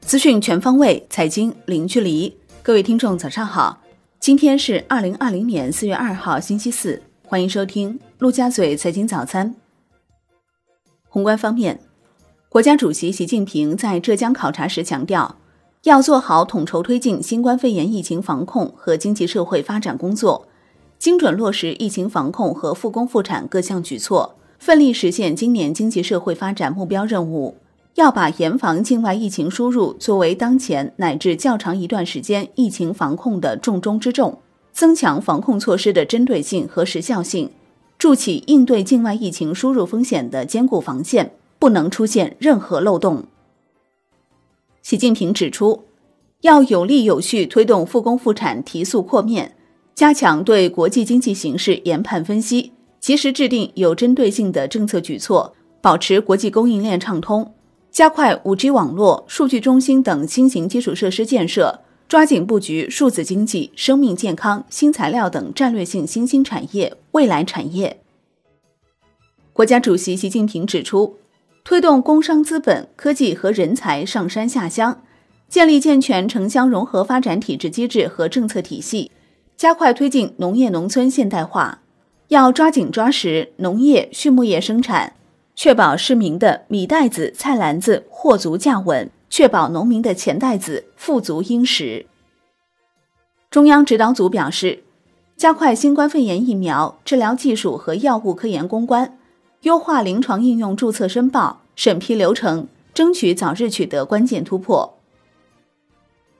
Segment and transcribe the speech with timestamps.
[0.00, 2.34] 资讯全方位，财经零距离。
[2.62, 3.82] 各位听众，早上好！
[4.18, 7.02] 今天是二零二零年四月二号，星期四。
[7.22, 9.54] 欢迎收听陆家嘴财经早餐。
[11.10, 11.78] 宏观方面，
[12.48, 15.36] 国家主席习近平在浙江考察时强调，
[15.82, 20.48] 要做好统筹推进新冠肺炎疫情防控和经济社会发展工作，
[20.98, 27.56] 精准落实疫情防控和复工复产各项举措，奋力实现今年经济社会发展目标任务。
[27.94, 34.38] 要把严防境外疫情输入作为当前乃至较长一段时间疫情防控的重中之重，
[34.72, 37.50] 增强防控措施的针对性和时效性，
[37.98, 43.24] 筑起应对境外疫情输入风险的坚固防线，不能出现任何漏洞。
[44.80, 45.82] 习近平指出，
[46.42, 49.56] 要有力有序推动复工复产提速扩面，
[49.96, 52.70] 加强对国际经济形势研判分析，
[53.08, 57.54] 及时制定有针对性的政策举措，保持国际供应链畅通。
[57.90, 67.98] 加快五 G 网络、数据中心等新型基础设施建设，抓紧布局数字经济、生命健康、新材料等战略性新兴产业、未来产业。
[69.54, 71.16] 国家主席习近平指出，
[71.64, 75.00] 推动工商资本、科技和人才上山下乡，
[75.48, 79.10] 建立健全城乡融合发展体制机制和政策体系，
[79.56, 81.80] 加快推进农业农村现代化，
[82.28, 85.14] 要抓紧抓实农业、畜牧业生产。
[85.54, 92.06] 确保市民的米袋子、菜篮子货足价稳，确保农民的钱袋子富足殷实。
[93.50, 94.84] 中央指导组表示，
[95.36, 99.18] 加快新冠肺炎疫苗治疗技术和药物科研攻关，
[99.62, 104.96] 优化临床应用注册申报审批流程，争取早日取得关键突破。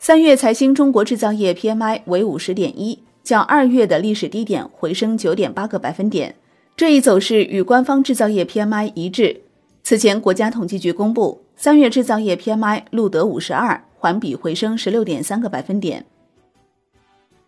[0.00, 6.36] 三月财新中国制造业 PMI 为五十点一，较二月的历史低点回升九点八个百分点。
[6.76, 9.40] 这一走势与官方制造业 PMI 一致。
[9.82, 16.04] 此前，国家统计局公布，三月制造业 PMI 录得五十二，环比回升十六点三个百分点。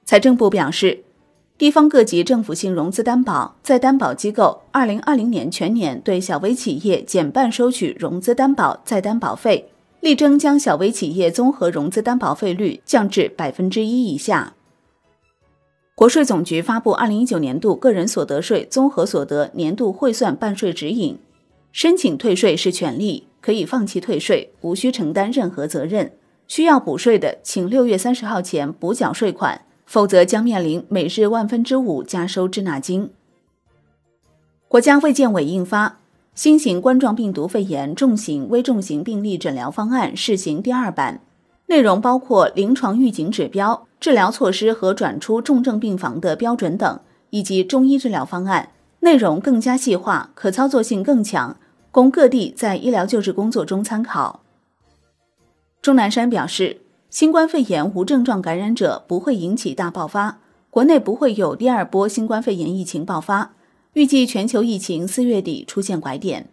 [0.04, 1.02] 财政部表示，
[1.58, 14.54] 地方各级政府性融资担保再担保机构二零二零年全年对小微企业减半收取融资担保再担保费，力争将小微企业综合融资担保费率降至百分之一以下。
[15.96, 21.18] 国税总局发布二零一九年度个人所得税综合所得年度汇算办税指引，
[21.72, 26.12] 申请退税是权利，可以放弃退税，无需承担任何责任。
[26.46, 33.10] 需要补税的，请六月三十号前补缴税款，否则将面临每日万分之五加收滞纳金。
[34.68, 35.88] 国家卫健委印发
[36.34, 41.22] 《新型冠状病毒肺炎重型、危重型病例诊疗方案（试行）》第二版。
[41.66, 47.00] 内容包括临床预警指标、治疗措施和转出重症病房的标准等，
[47.30, 48.70] 以及中医治疗方案。
[49.00, 51.56] 内容更加细化，可操作性更强，
[51.90, 54.40] 供各地在医疗救治工作中参考。
[55.82, 60.38] 钟南山表示，新冠肺炎无症状感染者不会引起大爆发，
[60.70, 63.54] 国内不会有第二波新冠肺炎疫情爆发，
[63.92, 66.48] 预计全球疫情四月底出现拐点。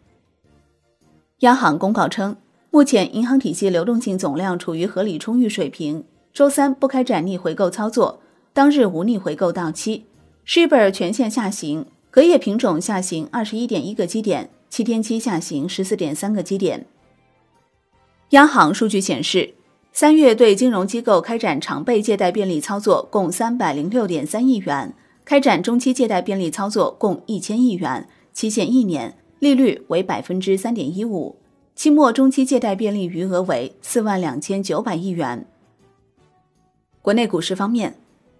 [1.40, 2.36] 央行公告称。
[2.76, 6.04] 目前，银行体系流动性总量处于合理充裕水平。
[6.34, 8.20] 周三不开展逆回购操作，
[8.52, 10.06] 当日无逆回购到期。
[10.48, 16.88] Shibor 全线下行，隔夜品种下行二十一点一个基点，七天期下行十四点三个基点。
[18.32, 19.54] 央行数据显示，
[19.92, 31.36] 三月对金融机构开展常备借贷便利操作共三百零六点三亿元，开展中期借贷便利操作共一千亿元，期限一年，利率为百分之三点一五。
[31.76, 35.46] 期末中期借贷便利余额为四万两千九百亿元。
[37.02, 37.96] 国内股市方面，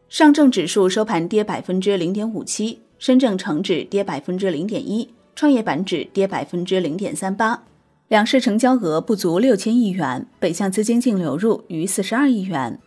[0.08, 7.64] 上证指数收盘跌百分之零点五七，深证成指跌百分之零点一，创业板指跌百分之零点三八。
[8.10, 12.80] 两市成交额不足六千亿元，北向资金净流入逾四十二亿元。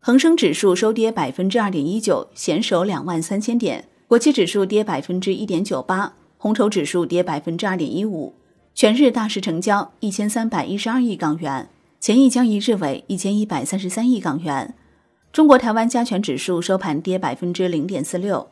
[0.00, 3.84] 恒生指数收跌百分之二点一九，险守两万三千点。
[4.08, 8.34] 国企指数跌百分之一点九八，红筹指数跌百分之二点一五。
[8.74, 11.68] 全日大市成交一千三百一十二亿港元，
[12.00, 14.74] 前一交易日为一千一百三十三亿港元。
[15.32, 18.48] 中国台湾加权指数收盘跌百分之零点四六。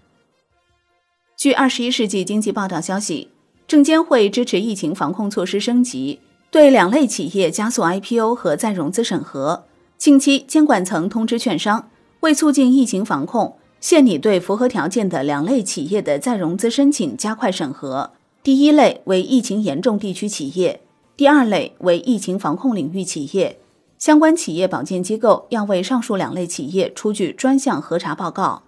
[1.37, 3.31] 据二十一世纪经济报道消息，
[3.67, 6.21] 证监会支持疫情防控措施升级，
[6.53, 9.65] 对两类企业加速 IPO 和再融资审核。
[9.99, 11.91] 近期监管层通知券商，
[12.21, 18.13] 为促进疫情防控，现拟对符合条件的两类企业的再融资申请加快审核。
[18.43, 20.81] 第一类为疫情严重地区企业，
[21.17, 23.59] 第二类为疫情防控领域企业。
[23.99, 28.65] 相关企业保荐机构要为上述两类企业出具专项核查报告。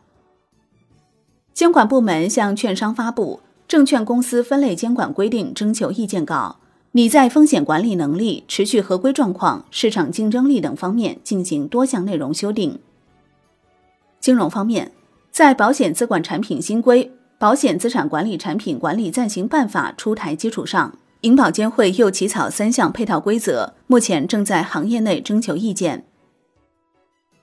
[1.53, 6.61] 监管部门向券商发布证券公司分类监管规定征求意见稿，
[6.93, 12.79] 拟在风险管理能力、持续合规状况、市场竞争力等方面进行多项内容修订。
[14.21, 14.93] 金融方面，
[15.33, 17.05] 在保险资管产品新规
[17.39, 26.05] 《保险资产管理产品管理暂行办法》出台基础上，银保监会又起草三项配套规则，目前正在行业内征求意见。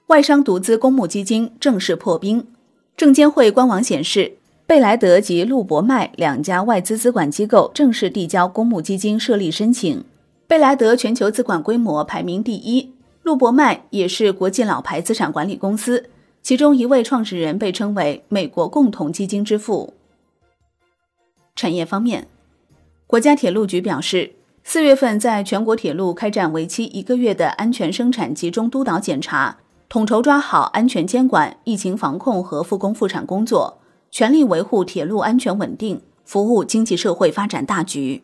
[0.07, 2.47] 外商独资公募基金正式破冰，
[2.97, 4.33] 证监会官网显示，
[4.65, 10.03] 贝莱德及陆博迈两家外资资管机构正式递交公募基金设立申请。
[10.47, 16.09] 贝莱德全球资管规模排名第一，陆博迈也是国际老牌资产管理公司，
[16.41, 19.93] 其中一位创始人被称为“美国共同基金之父”。
[21.55, 22.27] 产业方面，
[23.05, 24.33] 国家铁路局表示，
[24.63, 29.57] 四月份在全国铁路开展为期一个月的安全生产集中督导检查。
[29.87, 33.79] 统筹抓好安全监管、疫情防控和复工复产工作，
[34.09, 38.23] 全力维护铁路安全稳定，服务经济社会发展大局。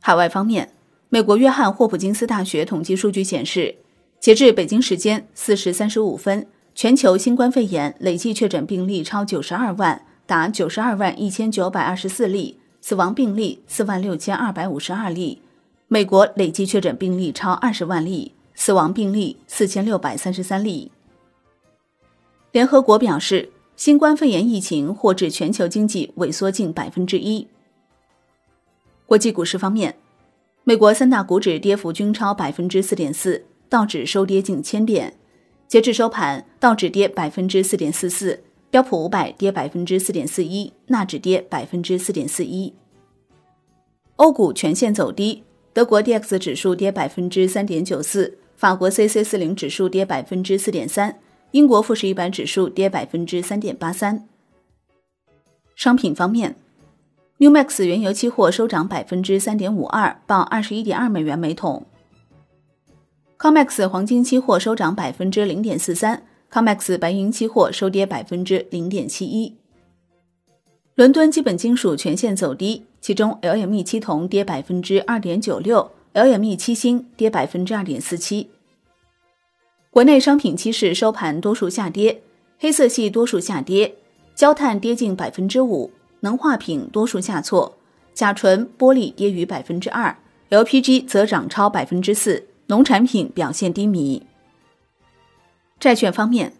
[0.00, 0.72] 海外方面，
[1.08, 3.76] 美国约翰霍普金斯大学统计数据显示，
[4.20, 15.40] 截至北京时间四时三十五分，全球新冠肺炎累计确诊病例超九十二万，达九十二万一千九百二十四例，死亡病例四万六千二百五十二例。
[15.88, 18.34] 美国累计确诊病例超二十万例。
[18.52, 20.92] 死亡病例四千六百三十三例。
[22.52, 27.48] 联合国表示，新冠肺炎疫情或致全球经济萎缩近百分之一。
[29.06, 29.96] 国际股市方面，
[30.62, 35.14] 美国三大股指跌幅均超百分之四点四，道指收跌近千点。
[35.68, 42.74] 截至收盘，道指跌百分之四点四四，标普五百跌百分之四点四一，纳指跌百分之四点四一。
[44.16, 48.38] 欧股全线走低，德国 D X 指数跌百分之三点九四。
[48.56, 51.20] 法国 C C 四零指数跌百分之四点三，
[51.52, 54.28] 英国富时一百指数跌百分之三点八三。
[55.76, 56.56] 商品方面
[57.38, 61.86] ，New Max 原油期货收涨百分之三点五二，报二十一点二美元每桶。
[63.40, 66.22] Comex 黄金期货收涨百分之零点四三
[66.52, 69.56] ，Comex 白银期货收跌百分之零点七一。
[70.94, 75.90] 伦敦基本金属全线走低，其中 LME 期铜跌百分之二点九六。
[76.12, 78.50] LME 七星跌百分之二点四七。
[79.88, 82.20] 国内商品期市收盘多数下跌，
[82.58, 83.94] 黑色系多数下跌，
[84.34, 85.90] 焦炭跌近百分之五，
[86.20, 87.78] 能化品多数下挫，
[88.12, 90.14] 甲醇、玻璃跌逾百分之二
[90.50, 94.22] ，LPG 则涨超百分之四，农产品表现低迷。
[95.80, 96.52] 债券方面，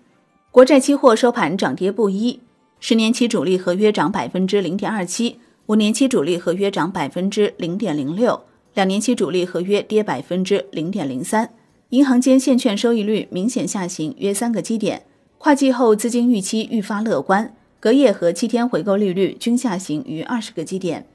[0.50, 2.40] 国债期货收盘涨跌不一，
[2.80, 8.42] 十年期主力合约涨百分之零点二七，五年期主力合约涨百分之零点零六。
[8.74, 11.50] 两年期主力合约跌百分之零点零三，
[11.90, 15.06] 银行间现券收益率明显下行约三个基点，
[15.38, 21.06] 跨季后资金预期愈发乐观，隔夜和七天回购利率均下行逾二十个基点。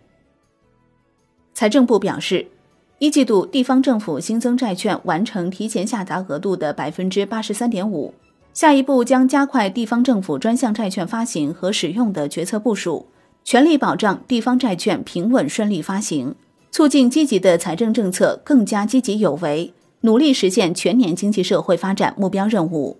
[1.54, 2.48] 财政部表示，
[2.98, 8.14] 一季度地方政府新增债券完成提前下达额度的百分之八十三点五，
[8.54, 13.08] 下一步将加快地方政府专项债券发行和使用的决策部署，
[13.44, 16.36] 全力保障地方债券平稳顺利发行。
[16.72, 22.98] 促进积极的财政政策更加积极有为，努力实现全年经济社会发展目标任务。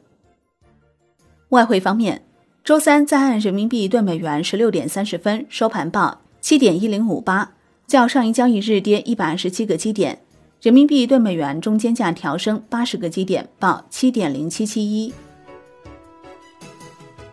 [1.50, 2.22] 外汇方面，
[2.64, 7.55] 周三在岸人民币对美元十六点三十分收盘报七点一零五八，
[7.88, 10.20] 较上一交易日跌一百二十七个基点，
[10.62, 15.14] 人民币对美元中间价调升八十个基点，报七点零七七一。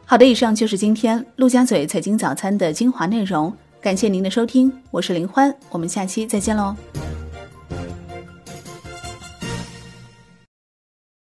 [0.04, 3.52] 好的，以上就是今天陆家嘴财经早餐的精华内容。
[3.80, 6.76] 感谢您的收听，我是林欢，我们下期再见喽。